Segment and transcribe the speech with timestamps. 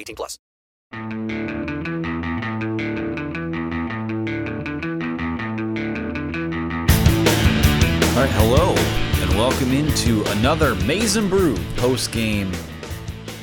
[0.00, 0.38] 18 plus.
[8.12, 8.74] All right, hello,
[9.22, 12.52] and welcome into another Maize and Brew post game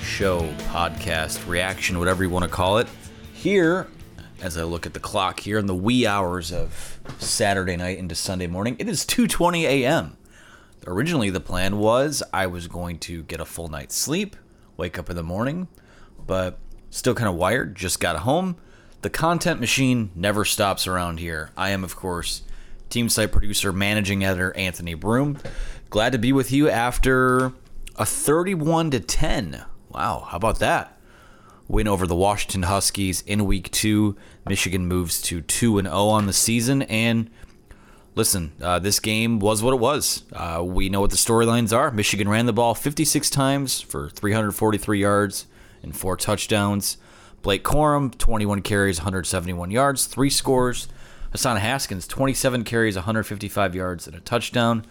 [0.01, 2.87] show, podcast, reaction, whatever you want to call it.
[3.33, 3.87] Here,
[4.41, 8.15] as I look at the clock here in the wee hours of Saturday night into
[8.15, 10.17] Sunday morning, it is 2:20 a.m.
[10.87, 14.35] Originally, the plan was I was going to get a full night's sleep,
[14.75, 15.67] wake up in the morning,
[16.27, 17.75] but still kind of wired.
[17.75, 18.57] Just got home.
[19.01, 21.51] The content machine never stops around here.
[21.55, 22.43] I am, of course,
[22.89, 25.37] team site producer, managing editor Anthony Broome.
[25.89, 27.53] Glad to be with you after
[27.95, 29.63] a 31 to 10.
[29.89, 30.99] Wow, how about that?
[31.67, 34.15] Win over the Washington Huskies in week two.
[34.47, 36.81] Michigan moves to 2 and 0 on the season.
[36.83, 37.29] And
[38.15, 40.23] listen, uh, this game was what it was.
[40.31, 41.91] Uh, we know what the storylines are.
[41.91, 45.45] Michigan ran the ball 56 times for 343 yards
[45.83, 46.97] and four touchdowns.
[47.41, 50.87] Blake Corum, 21 carries, 171 yards, three scores.
[51.31, 54.85] Hassan Haskins, 27 carries, 155 yards, and a touchdown.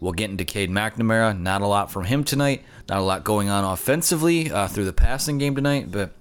[0.00, 1.38] We'll get into Cade McNamara.
[1.38, 2.62] Not a lot from him tonight.
[2.88, 5.90] Not a lot going on offensively uh, through the passing game tonight.
[5.90, 6.12] But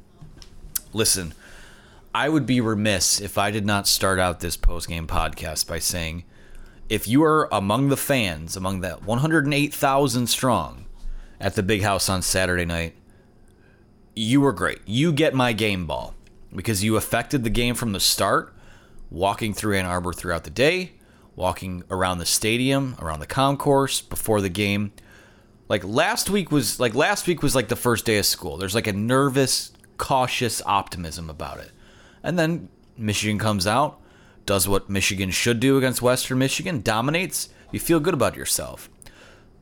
[0.93, 1.33] listen,
[2.13, 6.23] I would be remiss if I did not start out this post-game podcast by saying,
[6.87, 10.85] if you are among the fans, among that 108,000 strong
[11.39, 12.95] at the Big House on Saturday night,
[14.15, 14.79] you were great.
[14.85, 16.15] You get my game ball
[16.55, 18.53] because you affected the game from the start,
[19.11, 20.93] walking through Ann Arbor throughout the day,
[21.35, 24.93] walking around the stadium, around the concourse before the game.
[25.67, 28.57] Like last week was like last week was like the first day of school.
[28.57, 31.71] There's like a nervous, cautious optimism about it.
[32.23, 33.99] And then Michigan comes out,
[34.45, 37.49] does what Michigan should do against Western Michigan, dominates.
[37.71, 38.89] You feel good about yourself.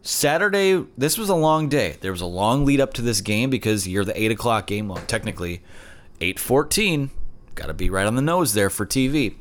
[0.03, 1.97] Saturday, this was a long day.
[2.02, 4.90] There was a long lead up to this game because you're the eight o'clock game.
[4.90, 5.64] Well, technically,
[6.22, 7.09] eight fourteen.
[7.56, 9.36] Got to be right on the nose there for TV.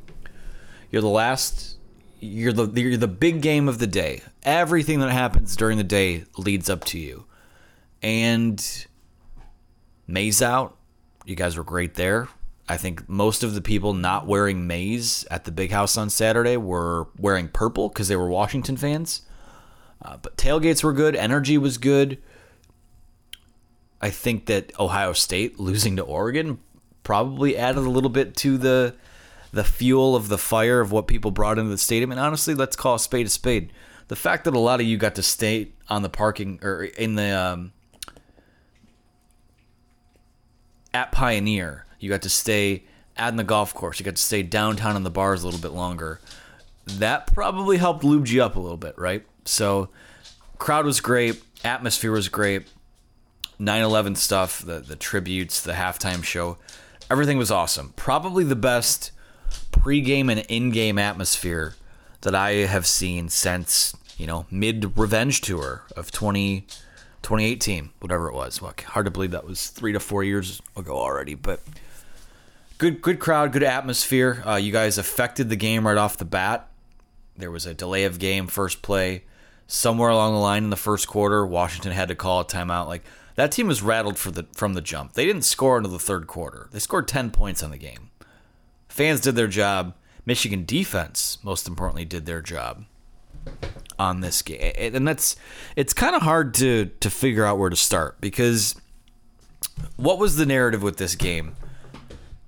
[0.90, 1.76] You're the last.
[2.20, 4.22] You're the you're the big game of the day.
[4.44, 7.26] Everything that happens during the day leads up to you.
[8.00, 8.86] And
[10.06, 10.76] Maize out.
[11.24, 12.28] You guys were great there.
[12.68, 16.56] I think most of the people not wearing maize at the big house on Saturday
[16.56, 19.22] were wearing purple because they were Washington fans.
[20.02, 21.14] Uh, but tailgates were good.
[21.14, 22.18] Energy was good.
[24.00, 26.58] I think that Ohio State losing to Oregon
[27.04, 28.94] probably added a little bit to the
[29.52, 32.10] the fuel of the fire of what people brought into the stadium.
[32.10, 33.70] And honestly, let's call a spade a spade.
[34.08, 37.16] The fact that a lot of you got to stay on the parking or in
[37.16, 37.72] the um,
[40.94, 42.84] at Pioneer, you got to stay
[43.16, 44.00] at the golf course.
[44.00, 46.18] You got to stay downtown in the bars a little bit longer.
[46.86, 49.24] That probably helped lube you up a little bit, right?
[49.44, 49.88] So,
[50.58, 52.66] crowd was great, atmosphere was great.
[53.58, 56.58] 9/11 stuff, the the tributes, the halftime show,
[57.10, 57.92] everything was awesome.
[57.96, 59.12] Probably the best
[59.70, 61.74] pregame and in-game atmosphere
[62.22, 66.62] that I have seen since you know mid Revenge tour of 20,
[67.22, 68.60] 2018, whatever it was.
[68.60, 71.60] Well, hard to believe that was three to four years ago already, but
[72.78, 74.42] good good crowd, good atmosphere.
[74.46, 76.68] Uh, you guys affected the game right off the bat.
[77.36, 79.24] There was a delay of game, first play.
[79.66, 82.88] Somewhere along the line in the first quarter, Washington had to call a timeout.
[82.88, 83.04] Like
[83.36, 85.14] that team was rattled for the from the jump.
[85.14, 86.68] They didn't score until the third quarter.
[86.72, 88.10] They scored ten points on the game.
[88.88, 89.94] Fans did their job.
[90.26, 92.84] Michigan defense, most importantly, did their job
[93.98, 95.36] on this game, and that's
[95.74, 98.76] it's kind of hard to to figure out where to start because
[99.96, 101.56] what was the narrative with this game?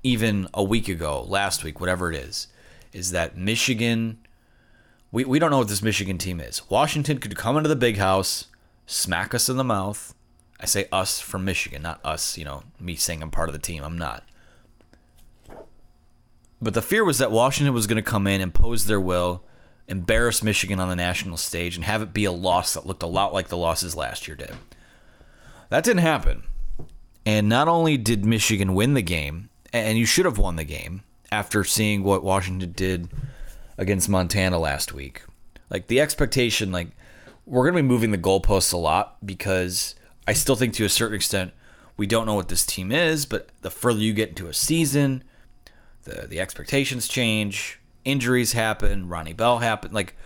[0.02, 2.48] Even a week ago, last week, whatever it is,
[2.92, 4.19] is that Michigan
[5.14, 6.69] we, we don't know what this Michigan team is.
[6.69, 8.49] Washington could come into the big house,
[8.84, 10.12] smack us in the mouth.
[10.58, 13.61] I say us from Michigan, not us, you know, me saying I'm part of the
[13.61, 13.84] team.
[13.84, 14.25] I'm not.
[16.61, 19.44] But the fear was that Washington was going to come in, impose their will,
[19.87, 23.06] embarrass Michigan on the national stage, and have it be a loss that looked a
[23.06, 24.55] lot like the losses last year did.
[25.69, 26.43] That didn't happen.
[27.25, 31.05] And not only did Michigan win the game, and you should have won the game
[31.31, 33.08] after seeing what Washington did
[33.78, 35.22] against Montana last week.
[35.70, 36.88] Like the expectation, like
[37.46, 39.94] we're going to be moving the goalposts a lot because
[40.26, 41.52] I still think to a certain extent
[41.96, 43.26] we don't know what this team is.
[43.26, 45.24] But the further you get into a season,
[46.04, 49.94] the the expectations change, injuries happen, Ronnie Bell happened.
[49.94, 50.16] Like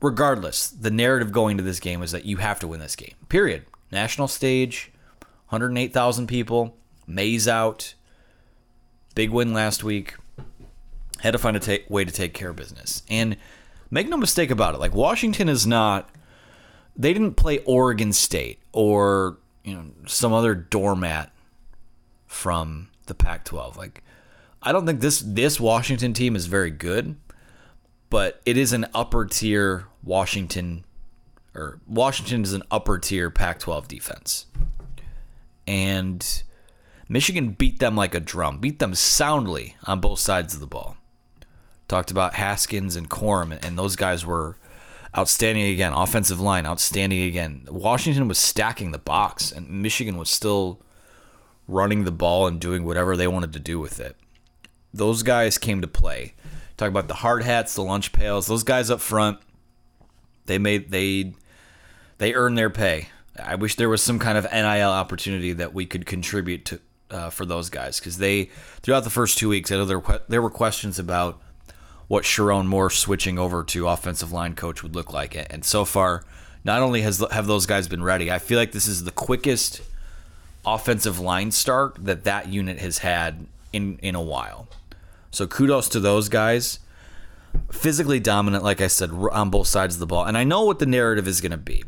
[0.00, 3.14] regardless, the narrative going to this game is that you have to win this game.
[3.28, 3.64] Period.
[3.90, 4.90] National stage,
[5.50, 6.74] 108,000 people,
[7.06, 7.94] Maize out,
[9.14, 10.14] big win last week
[11.22, 13.02] had to find a ta- way to take care of business.
[13.08, 13.36] And
[13.90, 16.10] make no mistake about it, like Washington is not
[16.96, 21.32] they didn't play Oregon State or, you know, some other doormat
[22.26, 23.76] from the Pac-12.
[23.76, 24.02] Like
[24.62, 27.16] I don't think this this Washington team is very good,
[28.10, 30.84] but it is an upper tier Washington
[31.54, 34.46] or Washington is an upper tier Pac-12 defense.
[35.68, 36.42] And
[37.08, 40.96] Michigan beat them like a drum, beat them soundly on both sides of the ball.
[41.92, 44.56] Talked about Haskins and Corum, and those guys were
[45.14, 45.92] outstanding again.
[45.92, 47.66] Offensive line, outstanding again.
[47.70, 50.80] Washington was stacking the box, and Michigan was still
[51.68, 54.16] running the ball and doing whatever they wanted to do with it.
[54.94, 56.32] Those guys came to play.
[56.78, 58.46] Talk about the hard hats, the lunch pails.
[58.46, 59.38] Those guys up front,
[60.46, 61.34] they made they
[62.16, 63.08] they earned their pay.
[63.38, 66.80] I wish there was some kind of NIL opportunity that we could contribute to
[67.10, 68.48] uh, for those guys because they
[68.80, 71.42] throughout the first two weeks, I know there there were questions about
[72.12, 75.34] what Sherrone Moore switching over to offensive line coach would look like.
[75.48, 76.22] And so far,
[76.62, 79.80] not only has have those guys been ready, I feel like this is the quickest
[80.66, 84.68] offensive line start that that unit has had in in a while.
[85.30, 86.80] So kudos to those guys.
[87.70, 90.26] Physically dominant, like I said, on both sides of the ball.
[90.26, 91.82] And I know what the narrative is going to be.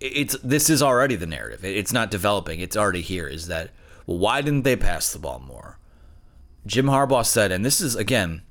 [0.00, 1.64] It's this is already the narrative.
[1.64, 2.58] It's not developing.
[2.58, 3.28] It's already here.
[3.28, 3.70] Is that
[4.04, 4.18] well?
[4.18, 5.78] Why didn't they pass the ball more?
[6.66, 8.42] Jim Harbaugh said, and this is again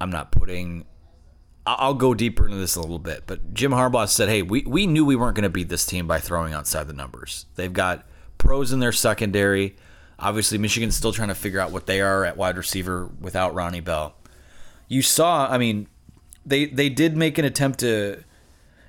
[0.00, 0.86] I'm not putting.
[1.66, 4.86] I'll go deeper into this a little bit, but Jim Harbaugh said, "Hey, we, we
[4.86, 7.46] knew we weren't going to beat this team by throwing outside the numbers.
[7.56, 8.06] They've got
[8.38, 9.76] pros in their secondary.
[10.18, 13.80] Obviously, Michigan's still trying to figure out what they are at wide receiver without Ronnie
[13.80, 14.14] Bell.
[14.88, 15.88] You saw, I mean,
[16.44, 18.22] they they did make an attempt to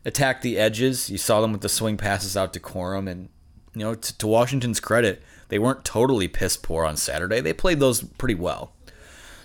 [0.06, 1.10] attack the edges.
[1.10, 3.30] You saw them with the swing passes out to Corum, and
[3.74, 7.42] you know, to, to Washington's credit, they weren't totally piss poor on Saturday.
[7.42, 8.74] They played those pretty well.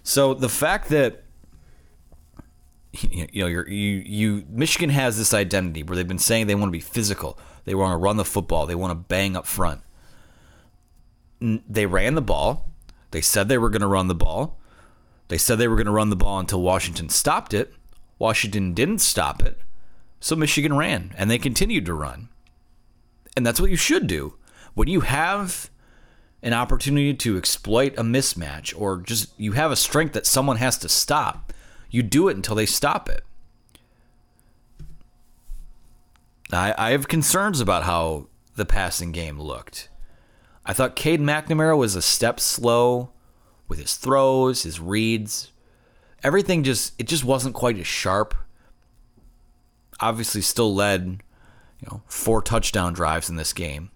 [0.03, 1.23] So the fact that
[2.93, 6.79] you know, you you Michigan has this identity where they've been saying they want to
[6.79, 9.81] be physical, they want to run the football, they want to bang up front.
[11.41, 12.71] They ran the ball.
[13.11, 14.59] They said they were going to run the ball.
[15.29, 17.75] They said they were going to run the ball until Washington stopped it.
[18.19, 19.59] Washington didn't stop it.
[20.21, 22.29] So Michigan ran and they continued to run.
[23.37, 24.35] And that's what you should do.
[24.75, 25.71] When you have
[26.43, 30.79] an opportunity to exploit a mismatch or just you have a strength that someone has
[30.79, 31.53] to stop,
[31.93, 33.23] you do it until they stop it.
[36.51, 39.89] I, I have concerns about how the passing game looked.
[40.65, 43.11] I thought Cade McNamara was a step slow
[43.69, 45.53] with his throws, his reads.
[46.23, 48.35] Everything just it just wasn't quite as sharp.
[50.01, 51.23] Obviously still led,
[51.81, 53.91] you know, four touchdown drives in this game.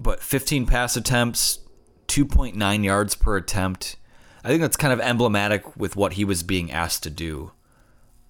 [0.00, 1.58] But 15 pass attempts,
[2.06, 3.96] 2.9 yards per attempt.
[4.44, 7.52] I think that's kind of emblematic with what he was being asked to do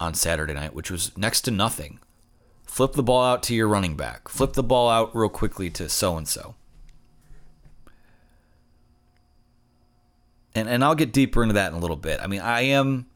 [0.00, 2.00] on Saturday night, which was next to nothing.
[2.64, 4.28] Flip the ball out to your running back.
[4.28, 6.54] Flip the ball out real quickly to so and so.
[10.54, 12.20] And and I'll get deeper into that in a little bit.
[12.20, 13.06] I mean, I am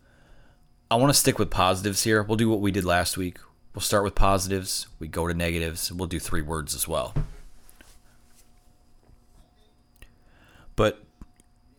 [0.90, 2.22] I want to stick with positives here.
[2.22, 3.38] We'll do what we did last week.
[3.74, 7.14] We'll start with positives, we go to negatives, we'll do three words as well.
[10.76, 11.02] But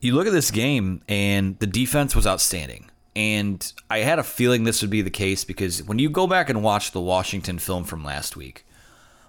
[0.04, 2.90] you look at this game and the defense was outstanding.
[3.16, 6.50] And I had a feeling this would be the case because when you go back
[6.50, 8.66] and watch the Washington film from last week,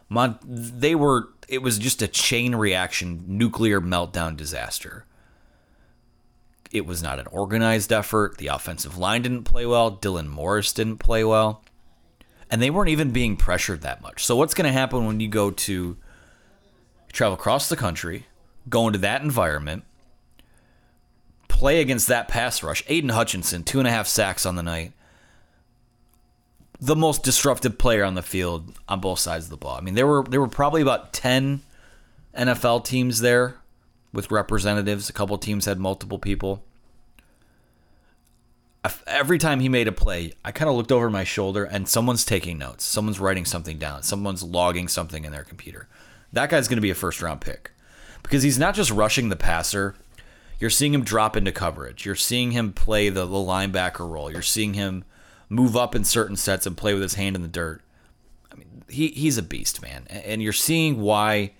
[0.08, 5.04] Mon- they were it was just a chain reaction nuclear meltdown disaster.
[6.70, 8.38] It was not an organized effort.
[8.38, 9.96] The offensive line didn't play well.
[9.96, 11.62] Dylan Morris didn't play well.
[12.50, 14.24] And they weren't even being pressured that much.
[14.24, 15.96] So what's going to happen when you go to
[17.12, 18.26] travel across the country,
[18.68, 19.84] go into that environment,
[21.64, 22.84] play against that pass rush.
[22.88, 24.92] Aidan Hutchinson, two and a half sacks on the night.
[26.78, 29.74] The most disruptive player on the field on both sides of the ball.
[29.74, 31.62] I mean, there were there were probably about ten
[32.36, 33.56] NFL teams there
[34.12, 35.08] with representatives.
[35.08, 36.62] A couple teams had multiple people.
[39.06, 42.26] Every time he made a play, I kind of looked over my shoulder and someone's
[42.26, 42.84] taking notes.
[42.84, 44.02] Someone's writing something down.
[44.02, 45.88] Someone's logging something in their computer.
[46.30, 47.70] That guy's going to be a first round pick
[48.22, 49.94] because he's not just rushing the passer.
[50.58, 52.06] You're seeing him drop into coverage.
[52.06, 54.30] You're seeing him play the, the linebacker role.
[54.30, 55.04] You're seeing him
[55.48, 57.82] move up in certain sets and play with his hand in the dirt.
[58.52, 60.06] I mean, he, he's a beast, man.
[60.08, 61.52] And you're seeing why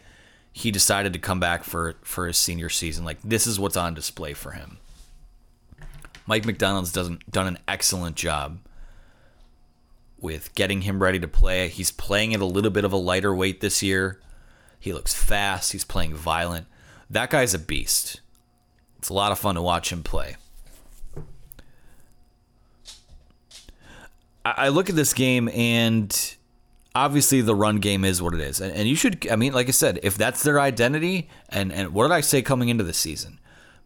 [0.53, 3.05] he decided to come back for, for his senior season.
[3.05, 4.79] Like, this is what's on display for him.
[6.27, 8.61] Mike Macdonald's doesn't done an excellent job
[10.19, 11.69] with getting him ready to play.
[11.69, 14.21] He's playing at a little bit of a lighter weight this year.
[14.81, 15.73] He looks fast.
[15.73, 16.67] He's playing violent.
[17.11, 18.21] That guy's a beast.
[19.05, 20.37] It's a lot of fun to watch him play.
[24.47, 26.35] I look at this game and
[26.95, 28.63] obviously the run game is what it is.
[28.63, 32.05] And you should, I mean, like I said, if that's their identity, and, and what
[32.05, 33.41] did I say coming into the season?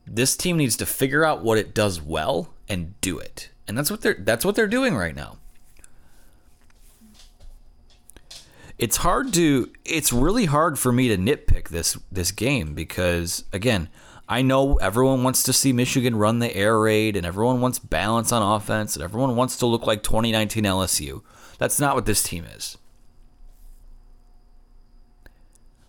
[0.07, 3.51] This team needs to figure out what it does well and do it.
[3.67, 5.39] And that's what they're that's what they're doing right now.
[8.79, 13.89] It's hard to it's really hard for me to nitpick this this game because again,
[14.29, 18.31] I know everyone wants to see Michigan run the air raid and everyone wants balance
[18.31, 21.23] on offense and everyone wants to look like 2019 LSU.
[21.57, 22.77] That's not what this team is.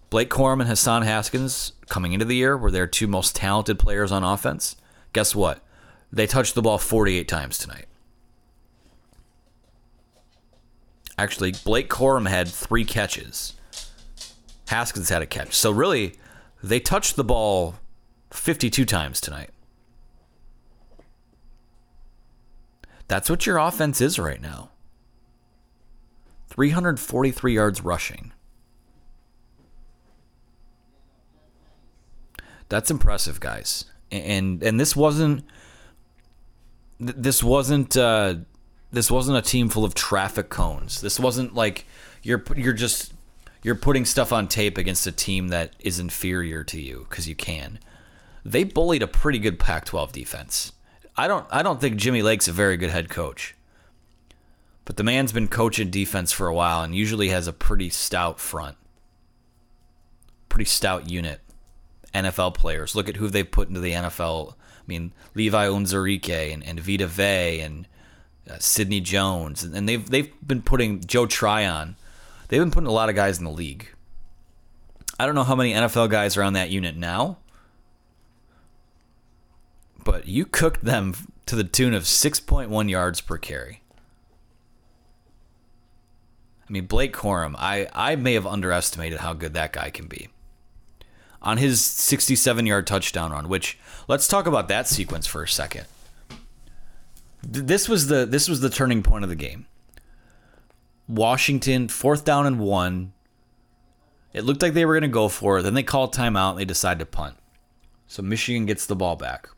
[0.10, 4.12] Blake Corum and Hassan Haskins coming into the year were their two most talented players
[4.12, 4.78] on offense.
[5.12, 5.62] Guess what?
[6.12, 7.86] They touched the ball 48 times tonight.
[11.18, 13.54] Actually, Blake Corum had three catches.
[14.70, 15.54] Haskins had a catch.
[15.54, 16.16] So really,
[16.64, 17.76] they touched the ball
[18.32, 19.50] 52 times tonight.
[23.08, 24.70] That's what your offense is right now.
[26.50, 28.32] 343 yards rushing.
[32.70, 33.86] That's impressive, guys.
[34.12, 35.44] And and this wasn't
[37.00, 38.36] this wasn't uh,
[38.92, 41.02] this wasn't a team full of traffic cones.
[41.02, 41.86] This wasn't like
[42.22, 43.14] you're you're just
[43.64, 47.36] you're putting stuff on tape against a team that is inferior to you because you
[47.36, 47.80] can.
[48.44, 50.74] They bullied a pretty good Pac-12 defense.
[51.18, 53.56] I don't I don't think Jimmy Lake's a very good head coach.
[54.86, 58.40] But the man's been coaching defense for a while and usually has a pretty stout
[58.40, 58.76] front.
[60.48, 61.42] Pretty stout unit.
[62.14, 62.96] NFL players.
[62.96, 64.54] Look at who they've put into the NFL.
[64.54, 67.88] I mean, Levi Onwuzurike and, and Vita Vea and
[68.50, 69.64] uh, Sidney Jones.
[69.64, 71.96] And, and they've, they've been putting Joe Tryon.
[72.48, 73.90] They've been putting a lot of guys in the league.
[75.20, 77.38] I don't know how many NFL guys are on that unit now,
[80.10, 81.14] but you cooked them
[81.46, 83.84] to the tune of 6.1 yards per carry.
[86.68, 90.30] I mean, Blake Corum, I, I may have underestimated how good that guy can be
[91.44, 95.86] on his 67 yard touchdown run, which let's talk about that sequence for a second.
[97.44, 99.68] This was the this was the turning point of the game.
[101.08, 103.14] Washington fourth down and one.
[104.34, 105.62] It looked like they were going to go for it.
[105.62, 107.36] Then they called timeout and they decide to punt.
[108.08, 109.50] So Michigan gets the ball back.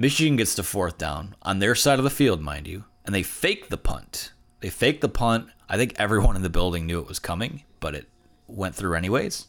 [0.00, 3.24] Michigan gets to fourth down on their side of the field, mind you, and they
[3.24, 4.30] fake the punt.
[4.60, 5.48] They faked the punt.
[5.68, 8.06] I think everyone in the building knew it was coming, but it
[8.46, 9.48] went through anyways.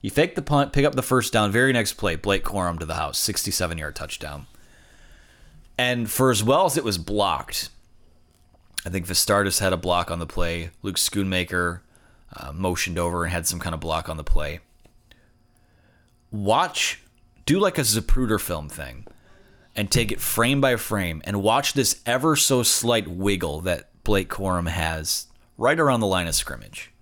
[0.00, 1.52] You fake the punt, pick up the first down.
[1.52, 4.46] Very next play, Blake Corum to the house, 67 yard touchdown.
[5.76, 7.68] And for as well as it was blocked,
[8.86, 10.70] I think Vastardis had a block on the play.
[10.80, 11.80] Luke Schoonmaker
[12.34, 14.60] uh, motioned over and had some kind of block on the play.
[16.30, 17.02] Watch,
[17.44, 19.06] do like a Zapruder film thing
[19.76, 24.30] and take it frame by frame and watch this ever so slight wiggle that Blake
[24.30, 25.26] Corum has
[25.58, 26.92] right around the line of scrimmage.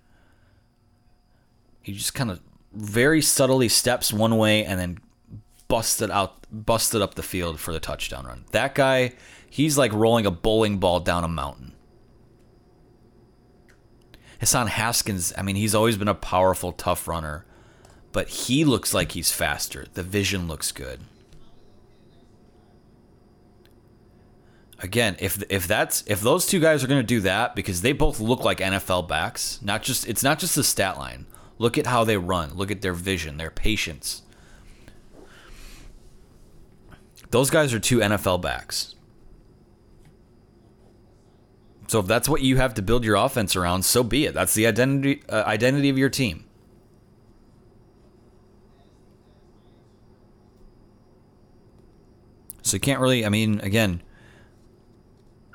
[1.81, 2.41] He just kind of
[2.73, 4.99] very subtly steps one way and then
[5.67, 8.45] busted out busted up the field for the touchdown run.
[8.51, 9.13] That guy,
[9.49, 11.73] he's like rolling a bowling ball down a mountain.
[14.39, 17.45] Hassan Haskins, I mean, he's always been a powerful, tough runner,
[18.11, 19.85] but he looks like he's faster.
[19.93, 20.99] The vision looks good.
[24.79, 27.93] Again, if if that's if those two guys are going to do that because they
[27.93, 31.25] both look like NFL backs, not just it's not just the stat line.
[31.57, 32.53] Look at how they run.
[32.55, 34.23] Look at their vision, their patience.
[37.31, 38.95] Those guys are two NFL backs.
[41.87, 44.33] So if that's what you have to build your offense around, so be it.
[44.33, 46.45] That's the identity uh, identity of your team.
[52.61, 53.25] So you can't really.
[53.25, 54.01] I mean, again,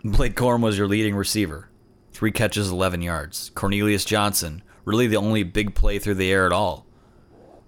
[0.05, 1.69] Blake Corum was your leading receiver,
[2.13, 3.51] three catches, eleven yards.
[3.55, 6.87] Cornelius Johnson, really the only big play through the air at all,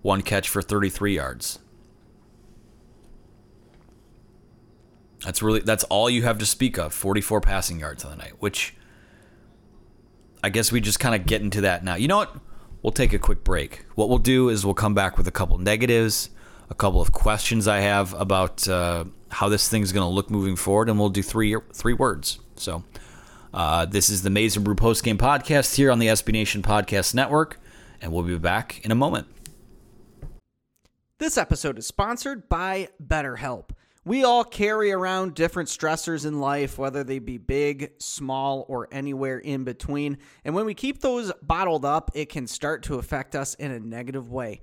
[0.01, 1.59] one catch for thirty-three yards.
[5.25, 6.93] That's really that's all you have to speak of.
[6.93, 8.75] 44 passing yards on the night, which
[10.43, 11.95] I guess we just kind of get into that now.
[11.95, 12.37] You know what?
[12.83, 13.85] We'll take a quick break.
[13.95, 16.31] What we'll do is we'll come back with a couple negatives,
[16.71, 20.57] a couple of questions I have about uh, how this thing's going to look moving
[20.57, 22.41] forward, and we'll do three three words.
[22.57, 22.85] So,
[23.53, 26.63] uh, this is the Maize n Brew post game podcast here on the SB Nation
[26.63, 27.61] Podcast Network,
[28.01, 29.27] and we'll be back in a moment.
[31.19, 33.71] This episode is sponsored by BetterHelp.
[34.05, 39.39] We all carry around different stressors in life, whether they be big, small, or anywhere
[39.39, 40.19] in between.
[40.45, 43.79] And when we keep those bottled up, it can start to affect us in a
[43.79, 44.63] negative way.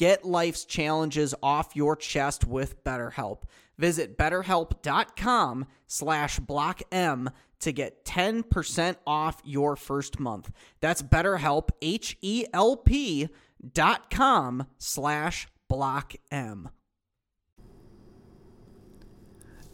[0.00, 3.42] Get life's challenges off your chest with BetterHelp.
[3.76, 10.50] Visit betterhelp.com slash block M to get 10% off your first month.
[10.80, 13.28] That's betterhelp, H-E-L-P
[13.74, 16.70] dot com slash block M.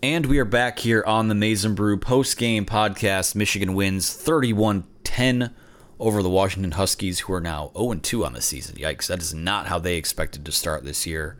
[0.03, 3.37] And we are back here on the Maize n Brew post game podcast.
[3.37, 5.55] Michigan wins 31 10
[5.99, 8.77] over the Washington Huskies, who are now 0 2 on the season.
[8.77, 11.37] Yikes, that is not how they expected to start this year.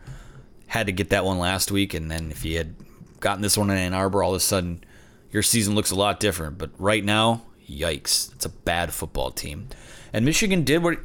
[0.67, 2.75] Had to get that one last week, and then if you had
[3.19, 4.83] gotten this one in Ann Arbor, all of a sudden
[5.31, 6.57] your season looks a lot different.
[6.57, 9.69] But right now, yikes, it's a bad football team.
[10.13, 10.99] And Michigan did what.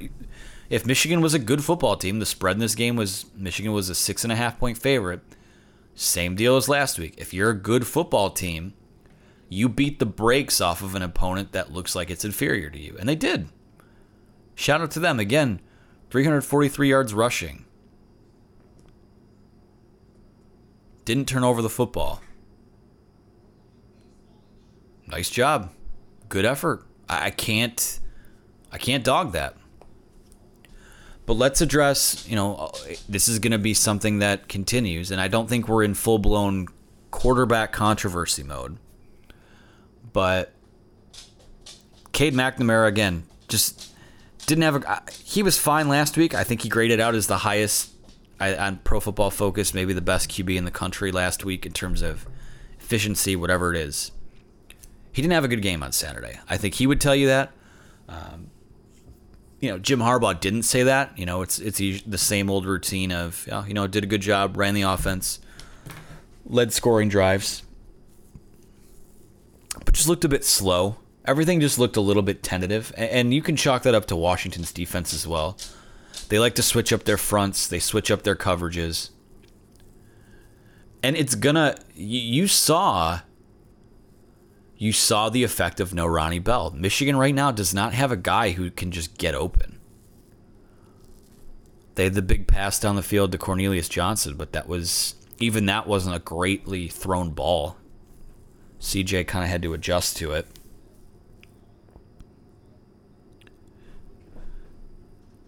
[0.70, 3.90] If Michigan was a good football team, the spread in this game was Michigan was
[3.90, 5.20] a six and a half point favorite.
[5.94, 7.14] Same deal as last week.
[7.18, 8.72] If you're a good football team,
[9.52, 12.96] you beat the brakes off of an opponent that looks like it's inferior to you.
[12.98, 13.50] And they did.
[14.54, 15.20] Shout out to them.
[15.20, 15.60] Again,
[16.08, 17.66] 343 yards rushing.
[21.04, 22.22] Didn't turn over the football.
[25.06, 25.70] Nice job.
[26.30, 26.86] Good effort.
[27.06, 28.00] I can't
[28.72, 29.56] I can't dog that.
[31.26, 32.70] But let's address, you know, uh,
[33.06, 36.18] this is going to be something that continues, and I don't think we're in full
[36.18, 36.68] blown
[37.10, 38.78] quarterback controversy mode.
[40.12, 40.52] But
[42.12, 43.92] Cade McNamara, again, just
[44.46, 45.02] didn't have a.
[45.24, 46.34] He was fine last week.
[46.34, 47.90] I think he graded out as the highest
[48.40, 52.02] on Pro Football Focus, maybe the best QB in the country last week in terms
[52.02, 52.26] of
[52.80, 54.10] efficiency, whatever it is.
[55.12, 56.40] He didn't have a good game on Saturday.
[56.48, 57.52] I think he would tell you that.
[58.08, 58.50] Um,
[59.60, 61.16] you know, Jim Harbaugh didn't say that.
[61.16, 64.56] You know, it's it's the same old routine of you know did a good job,
[64.56, 65.38] ran the offense,
[66.44, 67.62] led scoring drives,
[69.84, 70.96] but just looked a bit slow.
[71.24, 74.72] Everything just looked a little bit tentative, and you can chalk that up to Washington's
[74.72, 75.56] defense as well.
[76.28, 79.10] They like to switch up their fronts, they switch up their coverages,
[81.02, 81.76] and it's gonna.
[81.94, 83.20] You saw
[84.82, 86.72] you saw the effect of no Ronnie Bell.
[86.72, 89.78] Michigan right now does not have a guy who can just get open.
[91.94, 95.66] They had the big pass down the field to Cornelius Johnson, but that was even
[95.66, 97.76] that wasn't a greatly thrown ball.
[98.82, 100.46] CJ kind of had to adjust to it.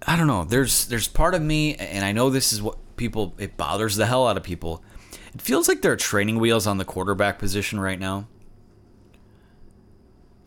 [0.07, 0.45] I don't know.
[0.45, 4.07] There's there's part of me, and I know this is what people it bothers the
[4.07, 4.83] hell out of people.
[5.35, 8.29] It feels like there are training wheels on the quarterback position right now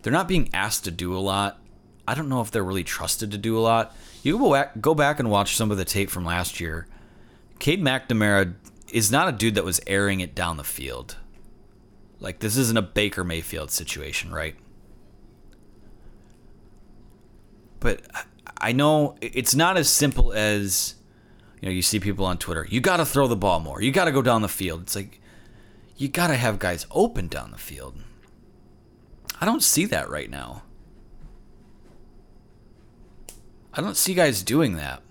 [0.01, 1.59] they're not being asked to do a lot
[2.07, 3.93] I don't know if they're really trusted to do a lot.
[4.23, 6.87] You go back, go back and watch some of the tape from last year.
[7.59, 8.53] Cade McNamara
[8.93, 11.17] is not a dude that was airing it down the field.
[12.19, 14.55] Like this isn't a Baker Mayfield situation, right?
[17.79, 18.01] But
[18.59, 20.95] I know it's not as simple as
[21.61, 23.81] you know, you see people on Twitter, you got to throw the ball more.
[23.81, 24.83] You got to go down the field.
[24.83, 25.19] It's like
[25.95, 27.95] you got to have guys open down the field.
[29.39, 30.63] I don't see that right now.
[33.73, 35.01] I don't see guys doing that.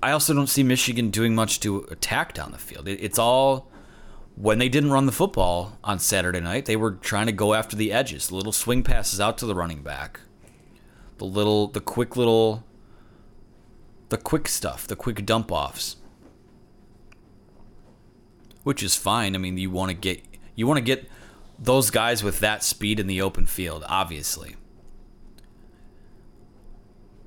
[0.00, 2.86] I also don't see Michigan doing much to attack down the field.
[2.86, 3.68] It's all
[4.40, 7.74] when they didn't run the football on Saturday night, they were trying to go after
[7.74, 10.20] the edges, the little swing passes out to the running back,
[11.16, 12.64] the little, the quick little,
[14.10, 15.96] the quick stuff, the quick dump offs,
[18.62, 19.34] which is fine.
[19.34, 20.22] I mean, you want to get
[20.54, 21.10] you want to get
[21.58, 24.54] those guys with that speed in the open field, obviously.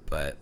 [0.06, 0.38] But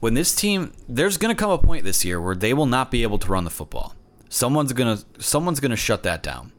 [0.00, 2.90] when this team, there's going to come a point this year where they will not
[2.90, 3.94] be able to run the football.
[4.28, 6.52] Someone's gonna someone's gonna shut that down.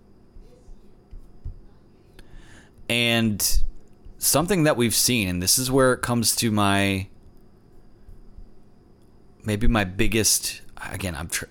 [2.88, 3.62] And
[4.17, 7.08] something that we've seen, and this is where it comes to my
[9.43, 11.45] maybe my biggest again, I'm tr-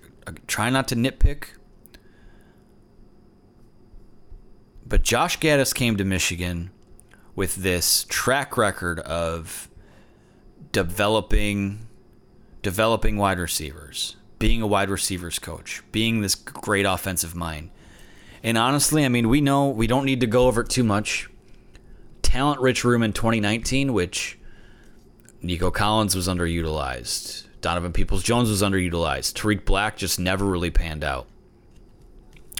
[0.47, 1.49] trying not to nitpick.
[4.87, 6.71] But Josh Gattis came to Michigan
[7.35, 9.69] with this track record of
[10.73, 11.87] developing
[12.63, 17.71] developing wide receivers, being a wide receivers coach, being this great offensive mind.
[18.43, 21.31] And honestly, I mean, we know we don't need to go over it too much.
[22.23, 24.39] Talent rich room in 2019, which
[25.41, 27.47] Nico Collins was underutilized.
[27.61, 29.35] Donovan Peoples Jones was underutilized.
[29.35, 31.27] Tarik Black just never really panned out.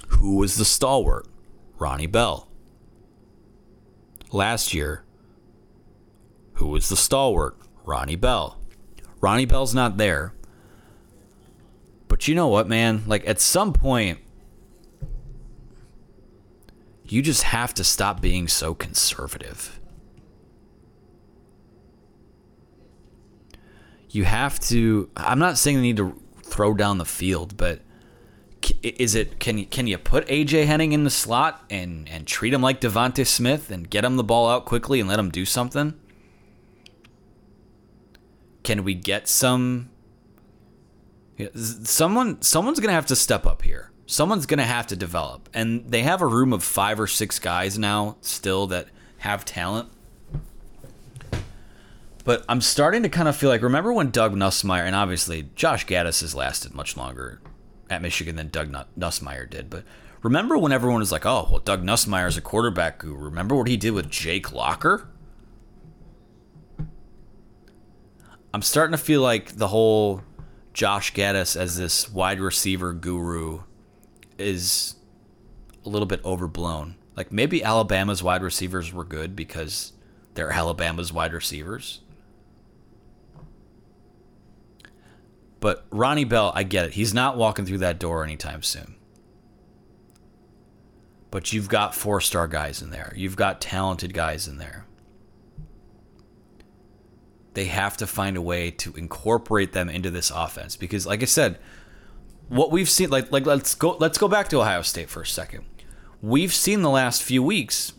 [0.07, 1.27] Who was the stalwart?
[1.77, 2.47] Ronnie Bell.
[4.31, 5.03] Last year,
[6.53, 7.57] who was the stalwart?
[7.83, 8.57] Ronnie Bell.
[9.19, 10.33] Ronnie Bell's not there.
[12.07, 13.03] But you know what, man?
[13.07, 14.19] Like at some point,
[17.03, 19.79] you just have to stop being so conservative.
[24.09, 25.09] You have to.
[25.17, 27.81] I'm not saying they need to throw down the field, but
[28.81, 32.53] is it can you can you put AJ Henning in the slot and and treat
[32.53, 35.45] him like DeVonta Smith and get him the ball out quickly and let him do
[35.45, 35.93] something?
[38.63, 39.89] Can we get some
[41.55, 43.91] someone someone's to have to step up here.
[44.05, 45.49] Someone's to have to develop.
[45.53, 48.87] And they have a room of 5 or 6 guys now still that
[49.19, 49.89] have talent.
[52.23, 55.85] But I'm starting to kind of feel like remember when Doug Nussmeier and obviously Josh
[55.85, 57.39] Gattis has lasted much longer
[57.89, 59.83] at Michigan than Doug Nussmeier did, but
[60.23, 63.67] remember when everyone was like, "Oh, well Doug Nussmeier is a quarterback guru." Remember what
[63.67, 65.07] he did with Jake Locker?
[68.51, 70.23] I'm starting to feel like the whole
[70.75, 73.61] Josh Gattis as this wide receiver guru
[74.37, 74.95] is
[75.85, 76.95] a little bit overblown.
[77.15, 79.93] Like maybe Alabama's wide receivers were good because
[80.33, 82.01] they're Alabama's wide receivers.
[85.61, 86.93] But Ronnie Bell, I get it.
[86.95, 88.95] He's not walking through that door anytime soon.
[91.31, 93.13] But you've got four star guys in there.
[93.15, 94.85] You've got talented guys in there
[97.55, 101.25] they have to find a way to incorporate them into this offense because like I
[101.25, 101.57] said,
[102.49, 105.25] what we've seen like like let's go let's go back to Ohio State for a
[105.25, 105.65] second.
[106.21, 107.93] We've seen the last few weeks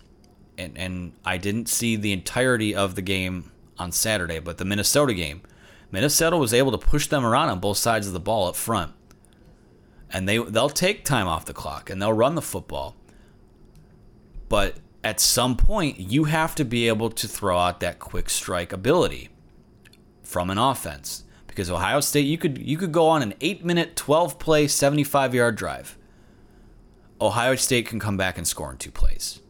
[0.57, 5.14] and and I didn't see the entirety of the game on Saturday, but the Minnesota
[5.14, 5.42] game,
[5.90, 8.92] Minnesota was able to push them around on both sides of the ball up front.
[10.12, 12.95] And they they'll take time off the clock and they'll run the football.
[14.49, 18.73] But at some point, you have to be able to throw out that quick strike
[18.73, 19.31] ability
[20.27, 21.25] from an offense.
[21.47, 25.05] Because Ohio State, you could you could go on an eight minute, twelve play, seventy
[25.05, 25.97] five yard drive.
[27.21, 29.41] Ohio State can come back and score in two plays.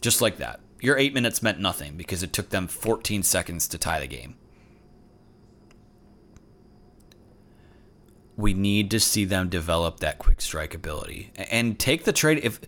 [0.00, 0.60] Just like that.
[0.80, 4.36] Your eight minutes meant nothing because it took them 14 seconds to tie the game.
[8.36, 12.40] We need to see them develop that quick strike ability and take the trade.
[12.42, 12.60] If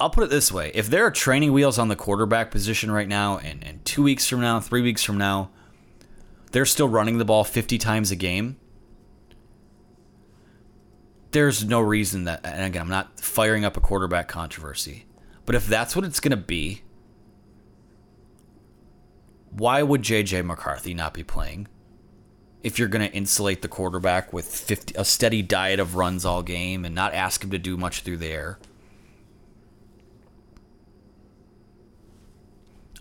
[0.00, 3.08] I'll put it this way: if there are training wheels on the quarterback position right
[3.08, 5.50] now, and, and two weeks from now, three weeks from now,
[6.54, 8.56] they're still running the ball 50 times a game,
[11.32, 15.04] there's no reason that, and again, I'm not firing up a quarterback controversy,
[15.46, 16.82] but if that's what it's going to be,
[19.50, 21.66] why would JJ McCarthy not be playing?
[22.62, 26.44] If you're going to insulate the quarterback with 50, a steady diet of runs all
[26.44, 28.60] game and not ask him to do much through the air.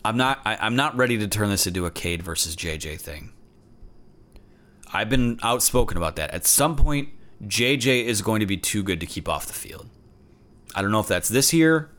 [0.04, 0.42] I'm not.
[0.44, 3.32] I, I'm not ready to turn this into a Cade versus JJ thing.
[4.94, 6.30] I've been outspoken about that.
[6.32, 7.10] At some point,
[7.44, 9.90] JJ is going to be too good to keep off the field.
[10.76, 11.90] I don't know if that's this year.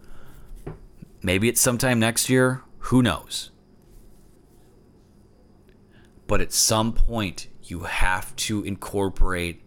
[1.22, 2.62] Maybe it's sometime next year.
[2.78, 3.50] Who knows?
[6.28, 9.62] But at some point, you have to incorporate.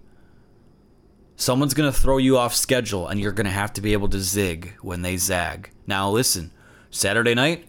[1.35, 4.07] Someone's going to throw you off schedule, and you're going to have to be able
[4.09, 5.71] to zig when they zag.
[5.85, 6.51] Now, listen,
[6.89, 7.67] Saturday night,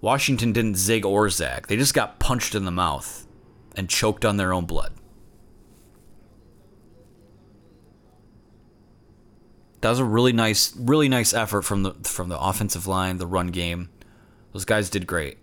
[0.00, 1.66] Washington didn't zig or zag.
[1.66, 3.25] They just got punched in the mouth
[3.76, 4.92] and choked on their own blood.
[9.82, 13.26] That was a really nice, really nice effort from the from the offensive line, the
[13.26, 13.90] run game.
[14.52, 15.38] Those guys did great.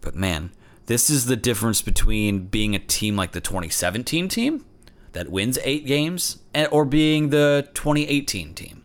[0.00, 0.50] But man,
[0.86, 4.64] this is the difference between being a team like the 2017 team
[5.12, 8.82] that wins eight games and, or being the 2018 team.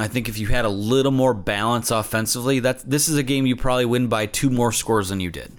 [0.00, 3.46] I think if you had a little more balance offensively, that this is a game
[3.46, 5.52] you probably win by two more scores than you did.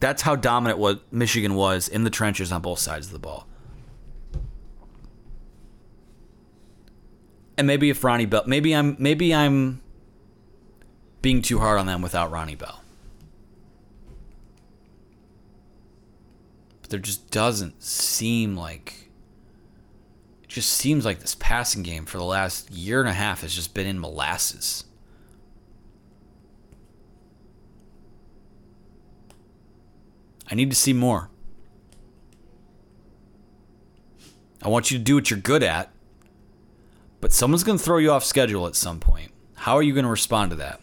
[0.00, 3.46] That's how dominant what Michigan was in the trenches on both sides of the ball.
[7.56, 9.82] And maybe if Ronnie Bell, maybe I'm maybe I'm
[11.20, 12.82] being too hard on them without Ronnie Bell.
[16.80, 19.07] But there just doesn't seem like
[20.58, 23.74] just seems like this passing game for the last year and a half has just
[23.74, 24.82] been in molasses.
[30.50, 31.30] I need to see more.
[34.60, 35.92] I want you to do what you're good at,
[37.20, 39.30] but someone's going to throw you off schedule at some point.
[39.54, 40.80] How are you going to respond to that?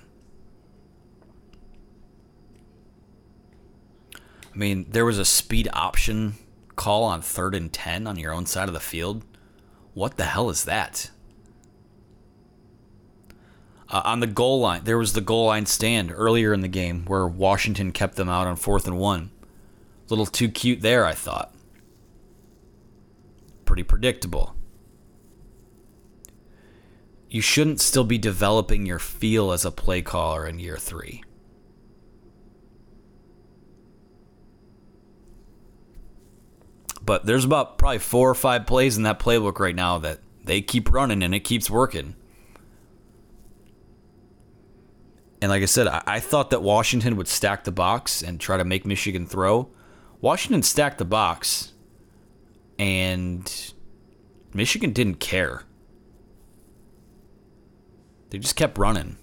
[4.16, 6.36] I mean, there was a speed option
[6.78, 9.26] call on third and 10 on your own side of the field.
[9.96, 11.10] What the hell is that?
[13.90, 17.06] Uh, on the goal line, there was the goal line stand earlier in the game
[17.06, 19.32] where Washington kept them out on fourth and one.
[20.06, 21.56] A little too cute there, I thought.
[23.64, 24.54] Pretty predictable.
[27.30, 31.24] You shouldn't still be developing your feel as a play caller in year three.
[37.06, 40.62] But there's about probably four or five plays in that playbook right now that they
[40.62, 42.16] keep running and it keeps working.
[45.42, 48.58] And like I said, I, I thought that Washington would stack the box and try
[48.58, 49.70] to make Michigan throw.
[50.20, 51.74] Washington stacked the box,
[52.80, 53.74] and
[54.54, 55.64] Michigan didn't care.
[58.32, 59.18] They just kept running.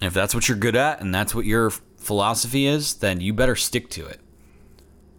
[0.00, 1.72] And if that's what you're good at and that's what your
[2.06, 4.20] philosophy is, then you better stick to it.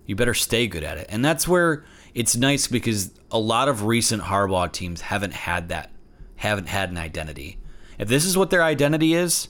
[0.06, 1.08] You better stay good at it.
[1.10, 5.92] And that's where it's nice because a lot of recent Harbaugh teams haven't had that,
[6.38, 7.60] haven't had an identity.
[8.00, 9.50] If this is what their identity is,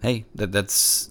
[0.00, 1.10] hey, that, that's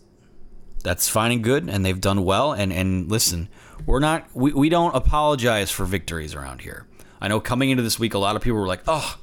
[0.84, 2.54] that's fine and good, and they've done well.
[2.54, 3.50] And and listen,
[3.86, 6.88] we're not we, we don't apologize for victories around here.
[7.20, 9.18] I know coming into this week, a lot of people were like, "Oh,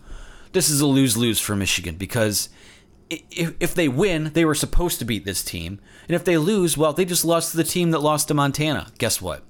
[0.52, 2.48] this is a lose lose for Michigan because
[3.30, 6.76] if, if they win, they were supposed to beat this team, and if they lose,
[6.76, 8.92] well, they just lost to the team that lost to Montana.
[8.98, 9.44] Guess what?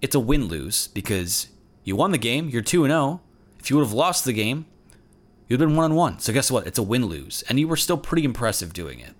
[0.00, 1.48] It's a win lose because
[1.82, 2.48] you won the game.
[2.48, 3.20] You're two and zero.
[3.58, 4.66] If you would have lost the game,
[5.48, 6.18] you'd have been one on one.
[6.18, 6.66] So guess what?
[6.66, 9.14] It's a win lose, and you were still pretty impressive doing it.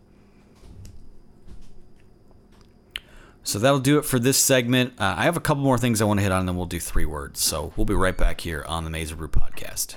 [3.43, 4.95] So that'll do it for this segment.
[4.99, 6.67] Uh, I have a couple more things I want to hit on, and then we'll
[6.67, 7.40] do three words.
[7.40, 9.97] So we'll be right back here on the Brew podcast.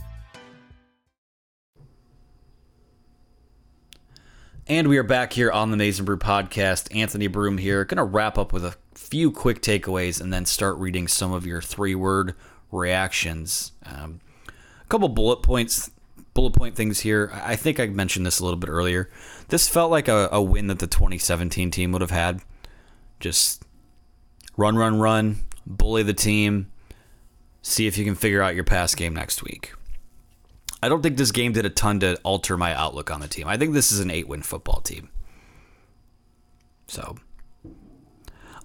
[4.67, 6.95] And we are back here on the Maize n Brew podcast.
[6.95, 7.83] Anthony Broome here.
[7.83, 11.47] Going to wrap up with a few quick takeaways and then start reading some of
[11.47, 12.35] your three word
[12.71, 13.71] reactions.
[13.85, 15.89] Um, a couple bullet points,
[16.35, 17.31] bullet point things here.
[17.33, 19.09] I think I mentioned this a little bit earlier.
[19.47, 22.41] This felt like a, a win that the 2017 team would have had.
[23.19, 23.65] Just
[24.57, 26.71] run, run, run, bully the team,
[27.63, 29.73] see if you can figure out your pass game next week.
[30.81, 33.47] I don't think this game did a ton to alter my outlook on the team.
[33.47, 35.09] I think this is an eight win football team.
[36.87, 37.17] So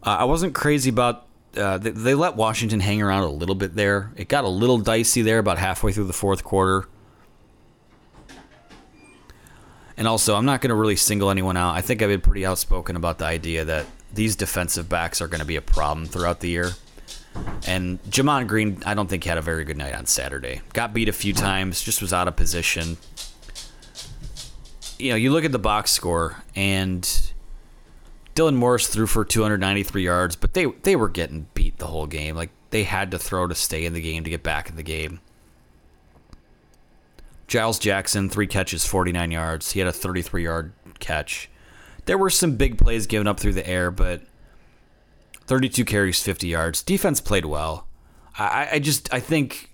[0.02, 1.26] Uh, I wasn't crazy about.
[1.57, 4.12] Uh, they, they let Washington hang around a little bit there.
[4.16, 6.87] It got a little dicey there about halfway through the fourth quarter.
[9.96, 11.74] And also, I'm not going to really single anyone out.
[11.74, 15.40] I think I've been pretty outspoken about the idea that these defensive backs are going
[15.40, 16.72] to be a problem throughout the year.
[17.66, 20.61] And Gemon Green, I don't think had a very good night on Saturday.
[20.72, 22.96] Got beat a few times, just was out of position.
[24.99, 27.03] You know, you look at the box score, and
[28.35, 32.37] Dylan Morris threw for 293 yards, but they they were getting beat the whole game.
[32.37, 34.83] Like they had to throw to stay in the game to get back in the
[34.83, 35.20] game.
[37.46, 39.72] Giles Jackson, three catches, 49 yards.
[39.72, 41.49] He had a 33 yard catch.
[42.07, 44.22] There were some big plays given up through the air, but
[45.46, 46.82] 32 carries, 50 yards.
[46.82, 47.87] Defense played well.
[48.38, 49.72] I, I just I think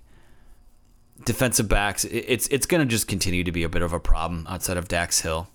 [1.25, 4.45] defensive backs it's it's going to just continue to be a bit of a problem
[4.49, 5.47] outside of Dax Hill.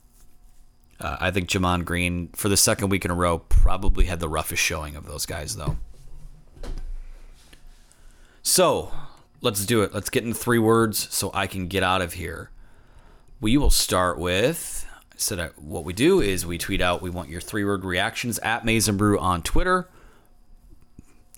[1.00, 4.28] Uh, I think Gemon Green for the second week in a row probably had the
[4.28, 5.78] roughest showing of those guys though.
[8.42, 8.92] So
[9.40, 9.94] let's do it.
[9.94, 12.50] Let's get in three words so I can get out of here.
[13.40, 17.28] We will start with so that what we do is we tweet out we want
[17.28, 19.88] your three word reactions at Maize n Brew on Twitter.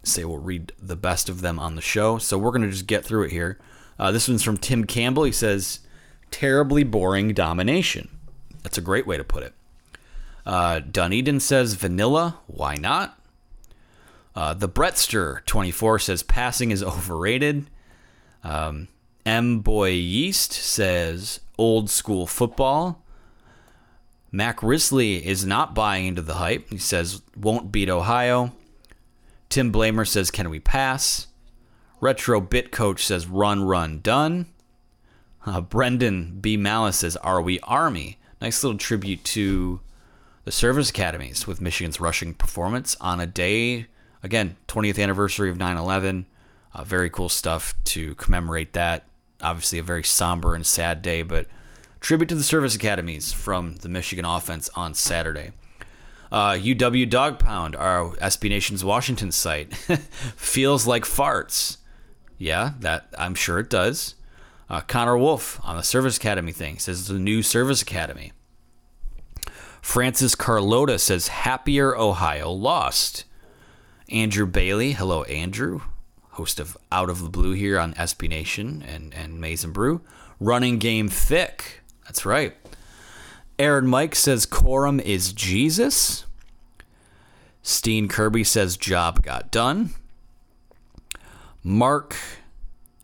[0.03, 2.19] Say we'll read the best of them on the show.
[2.19, 3.59] So we're gonna just get through it here.
[3.99, 5.25] Uh, this one's from Tim Campbell.
[5.25, 5.81] He says,
[6.31, 8.09] "Terribly boring domination."
[8.63, 9.55] That's a great way to put it.
[10.47, 12.39] Uh, Dunedin says vanilla.
[12.47, 13.19] Why not?
[14.35, 17.69] Uh, the Brettster 24 says passing is overrated.
[18.43, 18.89] Um,
[19.27, 23.03] M Boy Yeast says old school football.
[24.33, 26.71] Mac Risley is not buying into the hype.
[26.71, 28.53] He says won't beat Ohio.
[29.51, 31.27] Tim Blamer says can we pass?
[32.01, 34.47] Retro Bit Coach says run, run, done.
[35.45, 36.57] Uh, Brendan B.
[36.57, 38.19] Malice says are we Army?
[38.41, 39.81] Nice little tribute to
[40.45, 43.87] the service academies with Michigan's rushing performance on a day,
[44.23, 46.27] again, 20th anniversary of 9 11.
[46.73, 49.05] Uh, very cool stuff to commemorate that.
[49.43, 51.47] Obviously, a very somber and sad day, but
[51.99, 55.51] tribute to the service academies from the Michigan offense on Saturday.
[56.31, 59.75] Uh, UW Dog Pound, our SB Nation's Washington site,
[60.37, 61.79] feels like farts.
[62.39, 64.15] Yeah, that I'm sure it does.
[64.69, 68.33] Uh, Connor Wolf on the Service Academy thing says it's a new Service Academy.
[69.83, 73.25] Francis Carlota says happier Ohio lost.
[74.09, 75.81] Andrew Bailey, hello Andrew,
[76.31, 80.01] host of Out of the Blue here on SB Nation and and Maize n Brew.
[80.39, 81.81] Running game thick.
[82.05, 82.57] That's right.
[83.61, 86.25] Aaron Mike says Corum is Jesus.
[87.61, 89.91] Steen Kirby says job got done.
[91.63, 92.17] Mark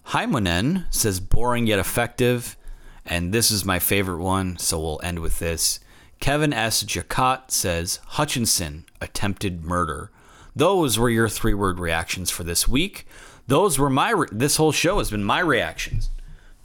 [0.06, 2.56] Heimonen says boring yet effective.
[3.04, 5.78] And this is my favorite one, so we'll end with this.
[6.20, 6.82] Kevin S.
[6.84, 10.10] Jacot says Hutchinson attempted murder.
[10.56, 13.06] Those were your three word reactions for this week.
[13.46, 16.08] Those were my, re- this whole show has been my reactions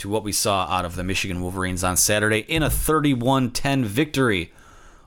[0.02, 3.86] to what we saw out of the Michigan Wolverines on Saturday in a 31 10
[3.86, 4.52] victory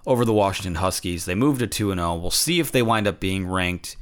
[0.07, 1.25] over the Washington Huskies.
[1.25, 2.15] They moved to 2 0.
[2.15, 3.97] We'll see if they wind up being ranked.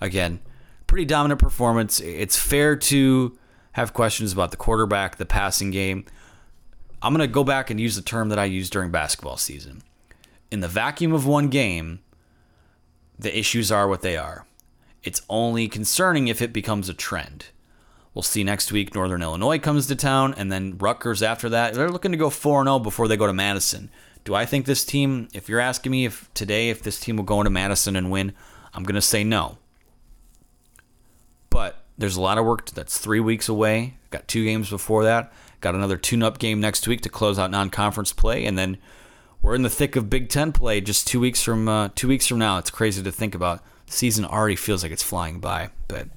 [0.00, 0.40] Again,
[0.86, 2.00] pretty dominant performance.
[2.00, 3.38] It's fair to
[3.72, 6.06] have questions about the quarterback, the passing game.
[7.02, 9.82] I'm going to go back and use the term that I used during basketball season.
[10.50, 12.00] In the vacuum of one game,
[13.18, 14.46] the issues are what they are.
[15.02, 17.46] It's only concerning if it becomes a trend.
[18.14, 18.94] We'll see next week.
[18.94, 21.74] Northern Illinois comes to town, and then Rutgers after that.
[21.74, 23.90] They're looking to go 4 0 before they go to Madison.
[24.24, 27.24] Do I think this team, if you're asking me if today, if this team will
[27.24, 28.34] go into Madison and win,
[28.74, 29.58] I'm going to say no.
[31.50, 33.94] But there's a lot of work that's three weeks away.
[34.10, 35.32] Got two games before that.
[35.60, 38.44] Got another tune up game next week to close out non conference play.
[38.44, 38.78] And then
[39.40, 42.26] we're in the thick of Big Ten play just two weeks from uh, two weeks
[42.26, 42.58] from now.
[42.58, 43.62] It's crazy to think about.
[43.86, 45.70] Season already feels like it's flying by.
[45.88, 46.08] But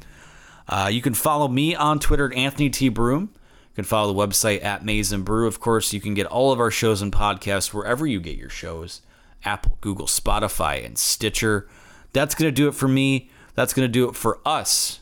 [0.68, 2.90] uh, you can follow me on Twitter at Anthony T.
[2.90, 3.30] Broome.
[3.34, 5.48] You can follow the website at Maize n Brew.
[5.48, 8.50] Of course, you can get all of our shows and podcasts wherever you get your
[8.50, 9.02] shows
[9.44, 11.68] Apple, Google, Spotify, and Stitcher.
[12.14, 13.30] That's going to do it for me.
[13.54, 15.02] That's going to do it for us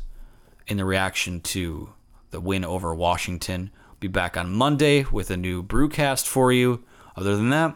[0.68, 1.90] in the reaction to
[2.32, 3.72] the win over Washington.
[4.00, 6.84] Be back on Monday with a new brewcast for you.
[7.16, 7.76] Other than that,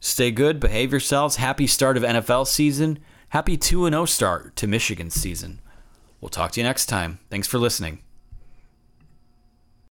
[0.00, 1.36] stay good, behave yourselves.
[1.36, 3.00] Happy start of NFL season.
[3.30, 5.60] Happy 2 0 start to Michigan season.
[6.20, 7.18] We'll talk to you next time.
[7.30, 8.02] Thanks for listening.